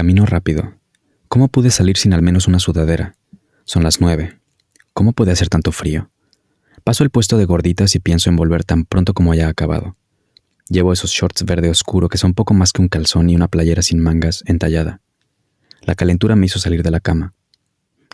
Camino 0.00 0.24
rápido. 0.24 0.72
¿Cómo 1.28 1.48
pude 1.48 1.70
salir 1.70 1.98
sin 1.98 2.14
al 2.14 2.22
menos 2.22 2.48
una 2.48 2.58
sudadera? 2.58 3.16
Son 3.64 3.82
las 3.82 4.00
nueve. 4.00 4.40
¿Cómo 4.94 5.12
puede 5.12 5.30
hacer 5.30 5.50
tanto 5.50 5.72
frío? 5.72 6.10
Paso 6.84 7.04
el 7.04 7.10
puesto 7.10 7.36
de 7.36 7.44
gorditas 7.44 7.94
y 7.94 7.98
pienso 7.98 8.30
en 8.30 8.36
volver 8.36 8.64
tan 8.64 8.86
pronto 8.86 9.12
como 9.12 9.30
haya 9.30 9.48
acabado. 9.48 9.98
Llevo 10.70 10.94
esos 10.94 11.10
shorts 11.10 11.44
verde 11.44 11.68
oscuro 11.68 12.08
que 12.08 12.16
son 12.16 12.32
poco 12.32 12.54
más 12.54 12.72
que 12.72 12.80
un 12.80 12.88
calzón 12.88 13.28
y 13.28 13.36
una 13.36 13.48
playera 13.48 13.82
sin 13.82 14.00
mangas 14.00 14.42
entallada. 14.46 15.02
La 15.82 15.94
calentura 15.94 16.34
me 16.34 16.46
hizo 16.46 16.58
salir 16.58 16.82
de 16.82 16.92
la 16.92 17.00
cama. 17.00 17.34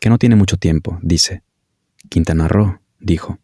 Que 0.00 0.10
no 0.10 0.18
tiene 0.18 0.34
mucho 0.34 0.56
tiempo, 0.56 0.98
dice. 1.02 1.44
Quintana 2.08 2.48
Roo, 2.48 2.80
dijo. 2.98 3.38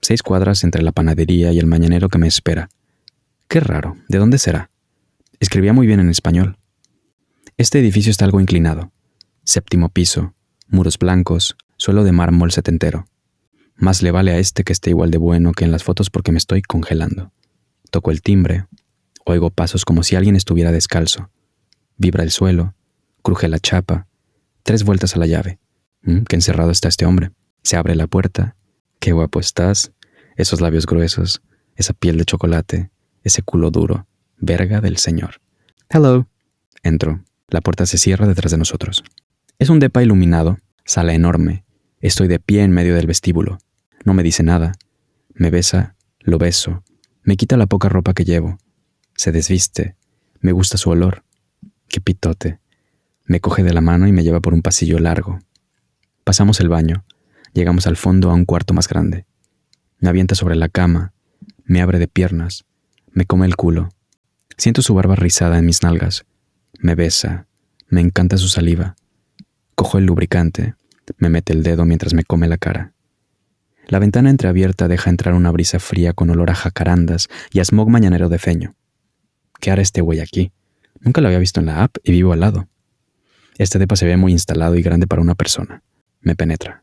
Seis 0.00 0.24
cuadras 0.24 0.64
entre 0.64 0.82
la 0.82 0.90
panadería 0.90 1.52
y 1.52 1.60
el 1.60 1.66
mañanero 1.66 2.08
que 2.08 2.18
me 2.18 2.26
espera. 2.26 2.70
Qué 3.46 3.60
raro, 3.60 3.98
¿de 4.08 4.18
dónde 4.18 4.38
será? 4.38 4.72
Escribía 5.38 5.72
muy 5.72 5.86
bien 5.86 6.00
en 6.00 6.10
español. 6.10 6.58
Este 7.58 7.78
edificio 7.78 8.10
está 8.10 8.24
algo 8.24 8.40
inclinado. 8.40 8.92
Séptimo 9.44 9.90
piso, 9.90 10.34
muros 10.68 10.98
blancos, 10.98 11.56
suelo 11.76 12.02
de 12.02 12.12
mármol 12.12 12.50
setentero. 12.50 13.06
Más 13.76 14.02
le 14.02 14.10
vale 14.10 14.30
a 14.32 14.38
este 14.38 14.64
que 14.64 14.72
esté 14.72 14.90
igual 14.90 15.10
de 15.10 15.18
bueno 15.18 15.52
que 15.52 15.64
en 15.64 15.72
las 15.72 15.84
fotos 15.84 16.08
porque 16.08 16.32
me 16.32 16.38
estoy 16.38 16.62
congelando. 16.62 17.32
Toco 17.90 18.10
el 18.10 18.22
timbre, 18.22 18.66
oigo 19.26 19.50
pasos 19.50 19.84
como 19.84 20.02
si 20.02 20.16
alguien 20.16 20.34
estuviera 20.34 20.72
descalzo. 20.72 21.30
Vibra 21.98 22.22
el 22.24 22.30
suelo, 22.30 22.74
cruje 23.22 23.48
la 23.48 23.58
chapa, 23.58 24.06
tres 24.62 24.84
vueltas 24.84 25.14
a 25.14 25.18
la 25.18 25.26
llave. 25.26 25.58
Mm, 26.02 26.22
qué 26.22 26.36
encerrado 26.36 26.70
está 26.70 26.88
este 26.88 27.04
hombre. 27.04 27.32
Se 27.62 27.76
abre 27.76 27.94
la 27.94 28.06
puerta. 28.06 28.56
Qué 28.98 29.12
guapo 29.12 29.40
estás. 29.40 29.92
Esos 30.36 30.60
labios 30.60 30.86
gruesos, 30.86 31.42
esa 31.76 31.92
piel 31.92 32.16
de 32.16 32.24
chocolate, 32.24 32.90
ese 33.22 33.42
culo 33.42 33.70
duro. 33.70 34.06
Verga 34.38 34.80
del 34.80 34.96
señor. 34.96 35.40
Hello. 35.90 36.26
Entro. 36.82 37.22
La 37.52 37.60
puerta 37.60 37.84
se 37.84 37.98
cierra 37.98 38.26
detrás 38.26 38.50
de 38.50 38.56
nosotros. 38.56 39.04
Es 39.58 39.68
un 39.68 39.78
depa 39.78 40.02
iluminado, 40.02 40.56
sala 40.86 41.12
enorme. 41.12 41.66
Estoy 42.00 42.26
de 42.26 42.38
pie 42.38 42.62
en 42.62 42.70
medio 42.70 42.94
del 42.94 43.06
vestíbulo. 43.06 43.58
No 44.06 44.14
me 44.14 44.22
dice 44.22 44.42
nada. 44.42 44.72
Me 45.34 45.50
besa, 45.50 45.94
lo 46.20 46.38
beso, 46.38 46.82
me 47.24 47.36
quita 47.36 47.58
la 47.58 47.66
poca 47.66 47.90
ropa 47.90 48.14
que 48.14 48.24
llevo. 48.24 48.56
Se 49.16 49.32
desviste. 49.32 49.96
Me 50.40 50.52
gusta 50.52 50.78
su 50.78 50.88
olor. 50.88 51.24
Qué 51.88 52.00
pitote. 52.00 52.58
Me 53.26 53.40
coge 53.40 53.62
de 53.62 53.74
la 53.74 53.82
mano 53.82 54.08
y 54.08 54.12
me 54.12 54.24
lleva 54.24 54.40
por 54.40 54.54
un 54.54 54.62
pasillo 54.62 54.98
largo. 54.98 55.38
Pasamos 56.24 56.58
el 56.60 56.70
baño. 56.70 57.04
Llegamos 57.52 57.86
al 57.86 57.98
fondo 57.98 58.30
a 58.30 58.34
un 58.34 58.46
cuarto 58.46 58.72
más 58.72 58.88
grande. 58.88 59.26
Me 59.98 60.08
avienta 60.08 60.34
sobre 60.34 60.56
la 60.56 60.70
cama. 60.70 61.12
Me 61.64 61.82
abre 61.82 61.98
de 61.98 62.08
piernas. 62.08 62.64
Me 63.10 63.26
come 63.26 63.44
el 63.44 63.56
culo. 63.56 63.90
Siento 64.56 64.80
su 64.80 64.94
barba 64.94 65.16
rizada 65.16 65.58
en 65.58 65.66
mis 65.66 65.82
nalgas. 65.82 66.24
Me 66.82 66.96
besa. 66.96 67.46
Me 67.88 68.00
encanta 68.00 68.36
su 68.36 68.48
saliva. 68.48 68.96
Cojo 69.76 69.98
el 69.98 70.04
lubricante. 70.04 70.74
Me 71.16 71.28
mete 71.28 71.52
el 71.52 71.62
dedo 71.62 71.84
mientras 71.84 72.12
me 72.12 72.24
come 72.24 72.48
la 72.48 72.58
cara. 72.58 72.92
La 73.86 74.00
ventana 74.00 74.30
entreabierta 74.30 74.88
deja 74.88 75.08
entrar 75.08 75.34
una 75.34 75.52
brisa 75.52 75.78
fría 75.78 76.12
con 76.12 76.28
olor 76.30 76.50
a 76.50 76.56
jacarandas 76.56 77.28
y 77.52 77.60
a 77.60 77.64
smog 77.64 77.88
mañanero 77.88 78.28
de 78.28 78.40
feño. 78.40 78.74
¿Qué 79.60 79.70
hará 79.70 79.80
este 79.80 80.00
güey 80.00 80.18
aquí? 80.18 80.50
Nunca 80.98 81.20
lo 81.20 81.28
había 81.28 81.38
visto 81.38 81.60
en 81.60 81.66
la 81.66 81.84
app 81.84 81.98
y 82.02 82.10
vivo 82.10 82.32
al 82.32 82.40
lado. 82.40 82.68
Este 83.58 83.78
depa 83.78 83.94
se 83.94 84.06
ve 84.06 84.16
muy 84.16 84.32
instalado 84.32 84.74
y 84.74 84.82
grande 84.82 85.06
para 85.06 85.22
una 85.22 85.36
persona. 85.36 85.84
Me 86.20 86.34
penetra. 86.34 86.82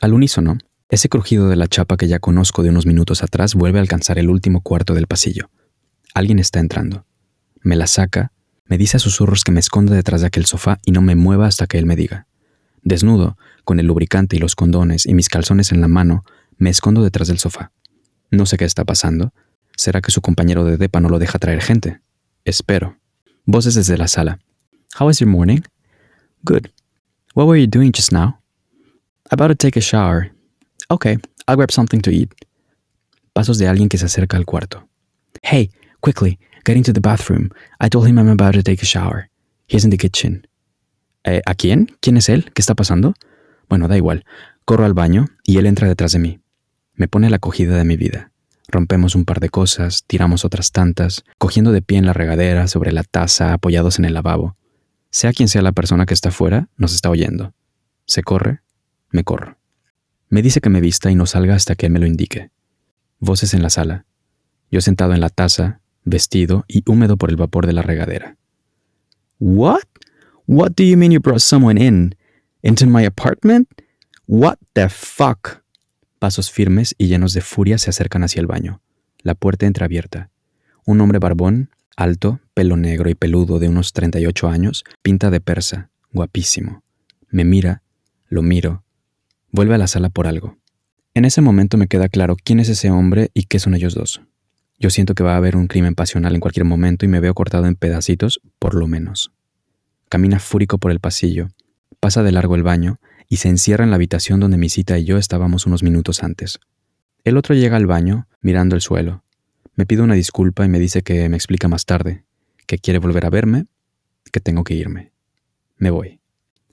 Al 0.00 0.14
unísono, 0.14 0.56
ese 0.88 1.10
crujido 1.10 1.50
de 1.50 1.56
la 1.56 1.66
chapa 1.66 1.98
que 1.98 2.08
ya 2.08 2.20
conozco 2.20 2.62
de 2.62 2.70
unos 2.70 2.86
minutos 2.86 3.22
atrás 3.22 3.54
vuelve 3.54 3.80
a 3.80 3.82
alcanzar 3.82 4.18
el 4.18 4.30
último 4.30 4.62
cuarto 4.62 4.94
del 4.94 5.06
pasillo. 5.06 5.50
Alguien 6.14 6.38
está 6.38 6.58
entrando. 6.58 7.04
Me 7.60 7.76
la 7.76 7.86
saca, 7.86 8.32
me 8.66 8.78
dice 8.78 8.96
a 8.96 9.00
susurros 9.00 9.44
que 9.44 9.52
me 9.52 9.60
esconda 9.60 9.94
detrás 9.94 10.20
de 10.20 10.26
aquel 10.26 10.46
sofá 10.46 10.80
y 10.84 10.92
no 10.92 11.02
me 11.02 11.14
mueva 11.14 11.46
hasta 11.46 11.66
que 11.66 11.78
él 11.78 11.86
me 11.86 11.96
diga. 11.96 12.26
Desnudo, 12.82 13.36
con 13.64 13.80
el 13.80 13.86
lubricante 13.86 14.36
y 14.36 14.38
los 14.38 14.54
condones 14.54 15.06
y 15.06 15.14
mis 15.14 15.28
calzones 15.28 15.72
en 15.72 15.80
la 15.80 15.88
mano, 15.88 16.24
me 16.56 16.70
escondo 16.70 17.02
detrás 17.02 17.28
del 17.28 17.38
sofá. 17.38 17.72
No 18.30 18.46
sé 18.46 18.56
qué 18.56 18.64
está 18.64 18.84
pasando. 18.84 19.32
¿Será 19.76 20.00
que 20.00 20.10
su 20.10 20.20
compañero 20.20 20.64
de 20.64 20.76
depa 20.76 21.00
no 21.00 21.08
lo 21.08 21.18
deja 21.18 21.38
traer 21.38 21.62
gente? 21.62 22.00
Espero. 22.44 22.98
Voces 23.44 23.74
desde 23.74 23.96
la 23.96 24.08
sala. 24.08 24.38
How 24.98 25.06
was 25.06 25.18
your 25.18 25.28
morning? 25.28 25.60
Good. 26.44 26.70
What 27.34 27.46
were 27.46 27.60
you 27.60 27.66
doing 27.66 27.92
just 27.92 28.12
now? 28.12 28.40
About 29.30 29.48
to 29.48 29.54
take 29.54 29.78
a 29.78 29.82
shower. 29.82 30.32
Okay, 30.90 31.18
I'll 31.46 31.56
grab 31.56 31.70
something 31.70 32.00
to 32.00 32.10
eat. 32.10 32.32
Pasos 33.32 33.58
de 33.58 33.68
alguien 33.68 33.88
que 33.88 33.98
se 33.98 34.06
acerca 34.06 34.36
al 34.36 34.44
cuarto. 34.46 34.88
Hey, 35.42 35.70
quickly, 36.00 36.38
get 36.66 36.76
into 36.76 36.92
the 36.92 37.00
bathroom. 37.00 37.50
I 37.80 37.88
told 37.88 38.06
him 38.08 38.18
I'm 38.18 38.28
about 38.28 38.54
to 38.54 38.62
take 38.62 38.82
a 38.82 38.86
shower. 38.86 39.30
He's 39.68 39.84
in 39.84 39.90
the 39.90 39.96
kitchen. 39.96 40.46
Eh, 41.24 41.40
¿A 41.46 41.54
quién? 41.54 41.96
¿Quién 42.00 42.16
es 42.16 42.28
él? 42.28 42.50
¿Qué 42.52 42.60
está 42.60 42.74
pasando? 42.74 43.14
Bueno, 43.68 43.88
da 43.88 43.96
igual. 43.96 44.24
Corro 44.64 44.84
al 44.84 44.94
baño 44.94 45.26
y 45.44 45.58
él 45.58 45.66
entra 45.66 45.88
detrás 45.88 46.12
de 46.12 46.18
mí. 46.18 46.40
Me 46.94 47.08
pone 47.08 47.30
la 47.30 47.36
acogida 47.36 47.76
de 47.76 47.84
mi 47.84 47.96
vida. 47.96 48.32
Rompemos 48.68 49.14
un 49.14 49.24
par 49.24 49.38
de 49.38 49.48
cosas, 49.48 50.04
tiramos 50.06 50.44
otras 50.44 50.72
tantas, 50.72 51.24
cogiendo 51.38 51.70
de 51.70 51.82
pie 51.82 51.98
en 51.98 52.06
la 52.06 52.12
regadera, 52.12 52.66
sobre 52.66 52.90
la 52.90 53.04
taza, 53.04 53.52
apoyados 53.52 53.98
en 53.98 54.04
el 54.04 54.14
lavabo. 54.14 54.56
Sea 55.10 55.32
quien 55.32 55.48
sea 55.48 55.62
la 55.62 55.72
persona 55.72 56.04
que 56.04 56.14
está 56.14 56.30
afuera, 56.30 56.68
nos 56.76 56.92
está 56.94 57.10
oyendo. 57.10 57.54
Se 58.06 58.22
corre, 58.22 58.60
me 59.10 59.22
corro. 59.22 59.56
Me 60.28 60.42
dice 60.42 60.60
que 60.60 60.70
me 60.70 60.80
vista 60.80 61.10
y 61.10 61.14
no 61.14 61.26
salga 61.26 61.54
hasta 61.54 61.76
que 61.76 61.86
él 61.86 61.92
me 61.92 62.00
lo 62.00 62.06
indique. 62.06 62.50
Voces 63.20 63.54
en 63.54 63.62
la 63.62 63.70
sala. 63.70 64.04
Yo 64.70 64.80
sentado 64.80 65.14
en 65.14 65.20
la 65.20 65.28
taza, 65.28 65.80
vestido 66.06 66.64
y 66.68 66.82
húmedo 66.90 67.18
por 67.18 67.28
el 67.28 67.36
vapor 67.36 67.66
de 67.66 67.74
la 67.74 67.82
regadera. 67.82 68.38
What? 69.38 69.84
What 70.46 70.72
do 70.76 70.84
you 70.84 70.96
mean 70.96 71.12
you 71.12 71.20
brought 71.20 71.40
someone 71.40 71.78
in? 71.78 72.14
Into 72.62 72.86
my 72.86 73.04
apartment? 73.04 73.68
What 74.26 74.56
the 74.72 74.88
fuck? 74.88 75.62
Pasos 76.18 76.50
firmes 76.50 76.94
y 76.96 77.08
llenos 77.08 77.34
de 77.34 77.42
furia 77.42 77.76
se 77.76 77.90
acercan 77.90 78.22
hacia 78.22 78.40
el 78.40 78.46
baño. 78.46 78.80
La 79.18 79.34
puerta 79.34 79.66
entra 79.66 79.84
abierta. 79.84 80.30
Un 80.84 81.00
hombre 81.00 81.18
barbón, 81.18 81.70
alto, 81.96 82.40
pelo 82.54 82.76
negro 82.76 83.10
y 83.10 83.14
peludo 83.14 83.58
de 83.58 83.68
unos 83.68 83.92
38 83.92 84.48
años, 84.48 84.84
pinta 85.02 85.30
de 85.30 85.40
persa, 85.40 85.90
guapísimo. 86.12 86.82
Me 87.28 87.44
mira, 87.44 87.82
lo 88.28 88.42
miro, 88.42 88.84
vuelve 89.50 89.74
a 89.74 89.78
la 89.78 89.88
sala 89.88 90.08
por 90.08 90.26
algo. 90.26 90.56
En 91.14 91.24
ese 91.24 91.40
momento 91.40 91.76
me 91.76 91.88
queda 91.88 92.08
claro 92.08 92.36
quién 92.42 92.60
es 92.60 92.68
ese 92.68 92.90
hombre 92.90 93.30
y 93.34 93.44
qué 93.44 93.58
son 93.58 93.74
ellos 93.74 93.94
dos. 93.94 94.22
Yo 94.78 94.90
siento 94.90 95.14
que 95.14 95.22
va 95.22 95.34
a 95.34 95.36
haber 95.36 95.56
un 95.56 95.68
crimen 95.68 95.94
pasional 95.94 96.34
en 96.34 96.40
cualquier 96.40 96.66
momento 96.66 97.06
y 97.06 97.08
me 97.08 97.20
veo 97.20 97.34
cortado 97.34 97.66
en 97.66 97.76
pedacitos, 97.76 98.40
por 98.58 98.74
lo 98.74 98.86
menos. 98.86 99.32
Camina 100.08 100.38
fúrico 100.38 100.78
por 100.78 100.90
el 100.90 101.00
pasillo, 101.00 101.48
pasa 101.98 102.22
de 102.22 102.32
largo 102.32 102.54
el 102.54 102.62
baño 102.62 103.00
y 103.28 103.36
se 103.36 103.48
encierra 103.48 103.84
en 103.84 103.90
la 103.90 103.96
habitación 103.96 104.38
donde 104.38 104.58
mi 104.58 104.68
cita 104.68 104.98
y 104.98 105.04
yo 105.04 105.18
estábamos 105.18 105.66
unos 105.66 105.82
minutos 105.82 106.22
antes. 106.22 106.60
El 107.24 107.36
otro 107.36 107.54
llega 107.54 107.76
al 107.76 107.86
baño, 107.86 108.28
mirando 108.40 108.76
el 108.76 108.82
suelo. 108.82 109.24
Me 109.74 109.86
pide 109.86 110.02
una 110.02 110.14
disculpa 110.14 110.64
y 110.64 110.68
me 110.68 110.78
dice 110.78 111.02
que 111.02 111.28
me 111.28 111.36
explica 111.36 111.68
más 111.68 111.84
tarde, 111.84 112.24
que 112.66 112.78
quiere 112.78 112.98
volver 112.98 113.26
a 113.26 113.30
verme, 113.30 113.66
que 114.30 114.40
tengo 114.40 114.62
que 114.62 114.74
irme. 114.74 115.12
Me 115.76 115.90
voy. 115.90 116.20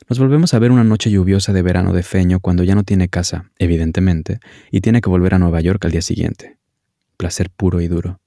Nos 0.09 0.20
volvemos 0.20 0.53
a 0.53 0.59
ver 0.59 0.72
una 0.72 0.84
noche 0.84 1.09
lluviosa 1.09 1.53
de 1.53 1.62
verano 1.62 1.94
de 1.94 2.03
Feño 2.03 2.40
cuando 2.40 2.64
ya 2.64 2.75
no 2.75 2.84
tiene 2.84 3.08
casa, 3.08 3.52
evidentemente, 3.58 4.40
y 4.70 4.81
tiene 4.81 5.02
que 5.02 5.09
volver 5.09 5.34
a 5.34 5.40
Nueva 5.40 5.62
York 5.62 5.84
al 5.85 5.91
día 5.91 6.02
siguiente. 6.02 6.58
Placer 7.18 7.50
puro 7.50 7.81
y 7.81 7.88
duro. 7.88 8.19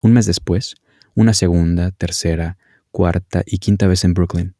Un 0.00 0.12
mes 0.12 0.26
después, 0.26 0.76
una 1.14 1.34
segunda, 1.34 1.90
tercera, 1.90 2.58
cuarta 2.90 3.42
y 3.46 3.58
quinta 3.58 3.86
vez 3.86 4.04
en 4.04 4.14
Brooklyn. 4.14 4.54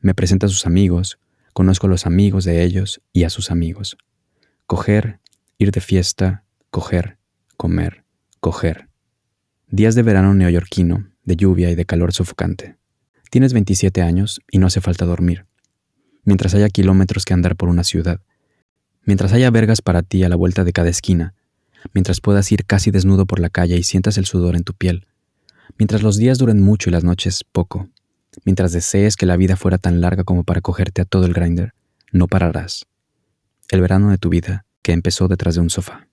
Me 0.00 0.14
presenta 0.14 0.46
a 0.46 0.48
sus 0.48 0.66
amigos, 0.66 1.18
conozco 1.52 1.86
a 1.86 1.90
los 1.90 2.06
amigos 2.06 2.44
de 2.44 2.62
ellos 2.62 3.00
y 3.12 3.24
a 3.24 3.30
sus 3.30 3.50
amigos. 3.50 3.96
Coger, 4.66 5.20
ir 5.58 5.70
de 5.70 5.80
fiesta, 5.80 6.44
coger, 6.70 7.18
comer, 7.56 8.04
coger. 8.40 8.88
Días 9.68 9.94
de 9.94 10.02
verano 10.02 10.34
neoyorquino, 10.34 11.10
de 11.24 11.36
lluvia 11.36 11.70
y 11.70 11.74
de 11.74 11.84
calor 11.84 12.12
sofocante. 12.12 12.76
Tienes 13.30 13.52
27 13.52 14.02
años 14.02 14.40
y 14.50 14.58
no 14.58 14.66
hace 14.66 14.80
falta 14.80 15.04
dormir. 15.04 15.46
Mientras 16.24 16.54
haya 16.54 16.68
kilómetros 16.68 17.24
que 17.24 17.34
andar 17.34 17.56
por 17.56 17.68
una 17.68 17.84
ciudad. 17.84 18.20
Mientras 19.04 19.32
haya 19.32 19.50
vergas 19.50 19.82
para 19.82 20.02
ti 20.02 20.24
a 20.24 20.28
la 20.28 20.36
vuelta 20.36 20.64
de 20.64 20.72
cada 20.72 20.88
esquina. 20.88 21.34
Mientras 21.94 22.20
puedas 22.20 22.50
ir 22.52 22.64
casi 22.64 22.90
desnudo 22.90 23.26
por 23.26 23.40
la 23.40 23.50
calle 23.50 23.76
y 23.76 23.82
sientas 23.82 24.18
el 24.18 24.26
sudor 24.26 24.56
en 24.56 24.64
tu 24.64 24.74
piel 24.74 25.06
Mientras 25.80 26.02
los 26.02 26.18
días 26.18 26.36
duren 26.36 26.60
mucho 26.60 26.90
y 26.90 26.92
las 26.92 27.04
noches 27.04 27.42
poco, 27.42 27.88
mientras 28.44 28.72
desees 28.72 29.16
que 29.16 29.24
la 29.24 29.38
vida 29.38 29.56
fuera 29.56 29.78
tan 29.78 30.02
larga 30.02 30.24
como 30.24 30.44
para 30.44 30.60
cogerte 30.60 31.00
a 31.00 31.06
todo 31.06 31.24
el 31.24 31.32
grinder, 31.32 31.72
no 32.12 32.28
pararás. 32.28 32.86
El 33.70 33.80
verano 33.80 34.10
de 34.10 34.18
tu 34.18 34.28
vida 34.28 34.66
que 34.82 34.92
empezó 34.92 35.26
detrás 35.26 35.54
de 35.54 35.62
un 35.62 35.70
sofá. 35.70 36.06